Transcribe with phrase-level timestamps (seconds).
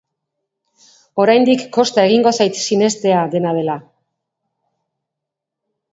[1.23, 3.79] Oraindik kosta egingo zait sinestea, dena dela.